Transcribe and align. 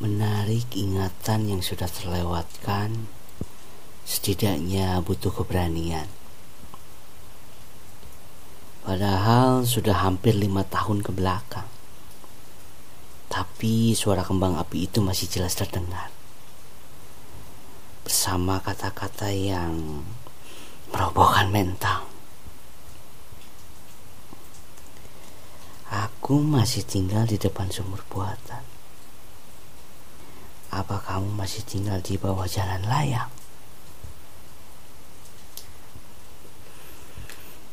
Menarik 0.00 0.64
ingatan 0.72 1.52
yang 1.52 1.60
sudah 1.60 1.84
terlewatkan, 1.84 3.04
setidaknya 4.08 4.96
butuh 5.04 5.28
keberanian. 5.28 6.08
Padahal 8.80 9.68
sudah 9.68 10.00
hampir 10.00 10.32
lima 10.32 10.64
tahun 10.64 11.04
ke 11.04 11.12
belakang. 11.12 11.68
Tapi 13.28 13.92
suara 13.92 14.24
kembang 14.24 14.56
api 14.56 14.88
itu 14.88 15.04
masih 15.04 15.28
jelas 15.28 15.52
terdengar. 15.52 16.08
Bersama 18.00 18.56
kata-kata 18.64 19.28
yang 19.28 20.00
merobohkan 20.88 21.52
mental. 21.52 22.08
Aku 25.92 26.40
masih 26.40 26.88
tinggal 26.88 27.28
di 27.28 27.36
depan 27.36 27.68
sumur 27.68 28.00
buatan. 28.08 28.69
Apa 30.70 31.02
kamu 31.02 31.34
masih 31.34 31.66
tinggal 31.66 31.98
di 31.98 32.14
bawah 32.14 32.46
jalan 32.46 32.78
layang? 32.86 33.26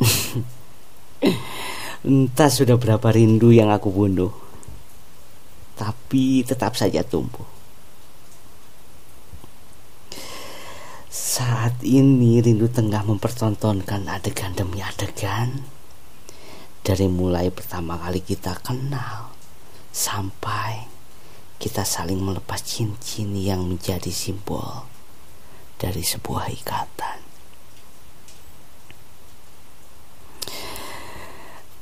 Entah 2.08 2.48
sudah 2.48 2.76
berapa 2.80 3.08
rindu 3.12 3.48
yang 3.48 3.72
aku 3.72 3.88
bunuh 3.88 4.28
Tapi 5.76 6.44
tetap 6.44 6.76
saja 6.76 7.04
tumbuh. 7.04 7.44
Saat 11.12 11.84
ini 11.84 12.40
rindu 12.40 12.72
tengah 12.72 13.04
mempertontonkan 13.04 14.08
adegan 14.08 14.56
demi 14.56 14.80
adegan. 14.80 15.68
Dari 16.80 17.12
mulai 17.12 17.52
pertama 17.52 18.00
kali 18.00 18.24
kita 18.24 18.56
kenal 18.64 19.36
Sampai 19.92 20.95
kita 21.56 21.84
saling 21.84 22.20
melepas 22.20 22.60
cincin 22.60 23.32
yang 23.36 23.64
menjadi 23.64 24.12
simbol 24.12 24.88
dari 25.76 26.00
sebuah 26.00 26.52
ikatan 26.52 27.26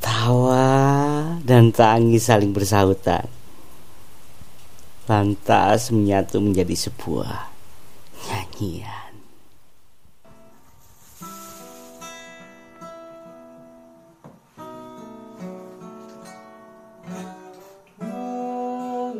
Tawa 0.05 1.41
dan 1.41 1.73
tangis 1.73 2.29
saling 2.29 2.53
bersahutan. 2.53 3.25
Lantas 5.09 5.89
menyatu 5.89 6.45
menjadi 6.45 6.77
sebuah 6.77 7.49
nyanyian. 8.29 9.14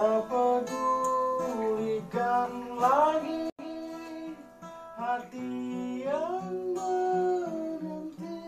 Tak 0.00 0.32
pedulikan 1.44 2.48
lagi 2.80 3.52
hati 4.96 5.52
yang 6.08 6.40
berhenti. 6.72 8.40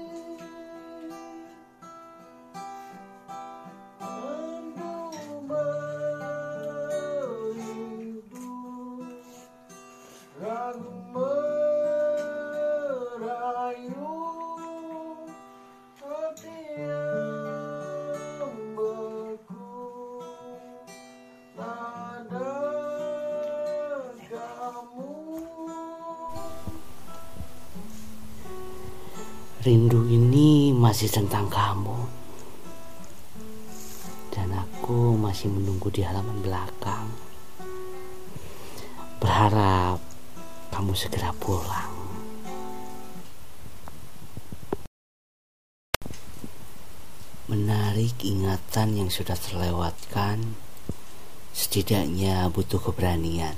Merindu 4.00 4.96
merindu 5.44 5.68
ragu 10.40 10.96
merayu 13.20 14.21
Rindu 29.62 30.10
ini 30.10 30.74
masih 30.74 31.06
tentang 31.06 31.46
kamu. 31.46 31.94
Dan 34.34 34.50
aku 34.58 35.14
masih 35.14 35.54
menunggu 35.54 35.86
di 35.86 36.02
halaman 36.02 36.42
belakang. 36.42 37.06
Berharap 39.22 40.02
kamu 40.74 40.98
segera 40.98 41.30
pulang. 41.38 41.94
Menarik 47.46 48.18
ingatan 48.26 48.98
yang 48.98 49.10
sudah 49.14 49.38
terlewatkan 49.38 50.58
Setidaknya 51.52 52.48
butuh 52.48 52.80
keberanian. 52.80 53.52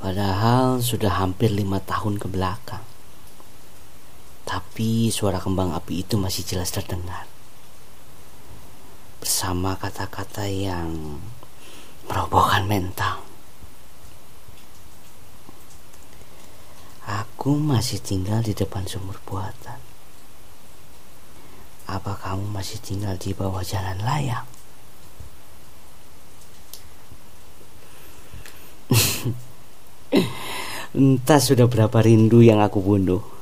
Padahal 0.00 0.80
sudah 0.80 1.20
hampir 1.20 1.52
lima 1.52 1.76
tahun 1.76 2.16
ke 2.16 2.24
belakang 2.24 2.69
Tapi 4.50 5.14
suara 5.14 5.38
kembang 5.38 5.70
api 5.78 6.02
itu 6.02 6.18
masih 6.18 6.42
jelas 6.42 6.74
terdengar. 6.74 7.22
Bersama 9.22 9.78
kata-kata 9.78 10.50
yang 10.50 11.22
merobohkan 12.10 12.66
mental. 12.66 13.22
Aku 17.06 17.54
masih 17.54 18.02
tinggal 18.02 18.42
di 18.42 18.50
depan 18.50 18.90
sumur 18.90 19.22
buatan. 19.22 19.78
Apa 21.86 22.18
kamu 22.18 22.50
masih 22.50 22.82
tinggal 22.82 23.14
di 23.22 23.30
bawah 23.30 23.62
jalan 23.62 24.02
layang? 24.02 24.50
Entah 30.98 31.38
sudah 31.38 31.70
berapa 31.70 32.02
rindu 32.02 32.42
yang 32.42 32.58
aku 32.58 32.82
bunuh 32.82 33.39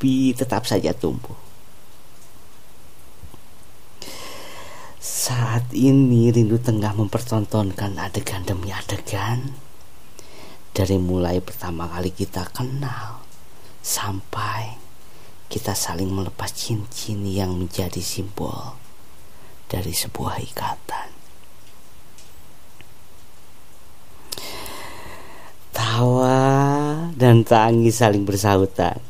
Tapi 0.00 0.32
tetap 0.32 0.64
saja 0.64 0.96
tumbuh. 0.96 1.36
Saat 4.96 5.76
ini 5.76 6.32
rindu 6.32 6.56
tengah 6.56 6.96
mempertontonkan 6.96 8.00
adegan 8.00 8.40
demi 8.48 8.72
adegan. 8.72 9.52
Dari 10.72 10.96
mulai 10.96 11.44
pertama 11.44 11.84
kali 11.84 12.16
kita 12.16 12.48
kenal 12.48 13.20
Sampai 13.84 14.80
kita 15.52 15.76
saling 15.76 16.08
melepas 16.08 16.48
cincin 16.48 17.20
yang 17.28 17.60
menjadi 17.60 18.00
simbol 18.00 18.80
Dari 19.68 19.92
sebuah 19.92 20.40
ikatan. 20.40 21.08
Tawa 25.76 26.40
dan 27.12 27.44
tangis 27.44 28.00
saling 28.00 28.24
bersahutan. 28.24 29.09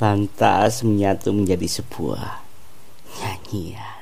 Lantas 0.00 0.80
menyatu 0.80 1.28
menjadi 1.28 1.68
sebuah 1.68 2.40
nyanyian. 3.20 4.00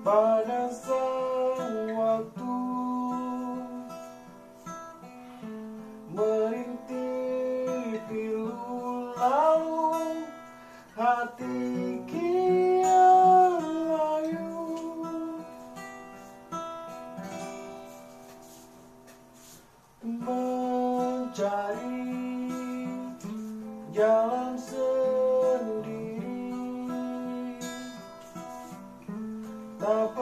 pada 0.00 0.72
mencari 20.00 21.68
jalan 23.92 24.56
sendiri. 24.56 26.16
Tak 29.76 30.16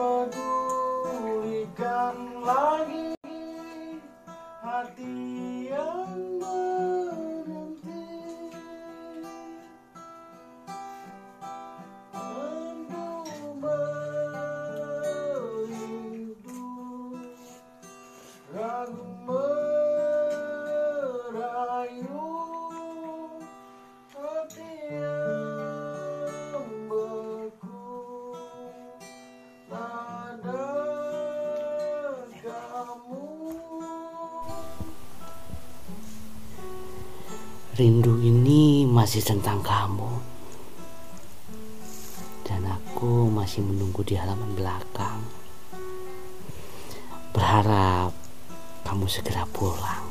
rindu 37.79 38.19
ini 38.19 38.83
masih 38.83 39.23
tentang 39.23 39.63
kamu. 39.63 40.11
Dan 42.43 42.67
aku 42.67 43.31
masih 43.31 43.63
menunggu 43.63 44.03
di 44.03 44.19
halaman 44.19 44.51
belakang. 44.51 45.23
Berharap 47.31 48.11
kamu 48.83 49.07
segera 49.07 49.47
pulang. 49.55 50.08